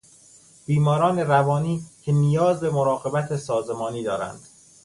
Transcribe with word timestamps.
بیماران 0.65 1.19
روانی 1.19 1.85
که 2.01 2.11
نیاز 2.11 2.59
به 2.59 2.69
مراقبت 2.69 3.35
سازمانی 3.35 4.03
دارند 4.03 4.39